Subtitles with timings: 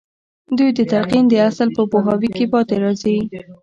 [0.57, 3.17] دوی د تلقين د اصل په پوهاوي کې پاتې راځي.